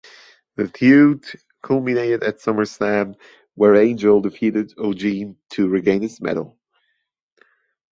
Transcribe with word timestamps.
The 0.55 0.67
feud 0.67 1.25
culminated 1.61 2.23
at 2.23 2.39
SummerSlam, 2.39 3.17
where 3.53 3.75
Angle 3.75 4.21
defeated 4.21 4.73
Eugene 4.75 5.37
to 5.51 5.67
regain 5.69 6.01
his 6.01 6.19
medal. 6.19 6.57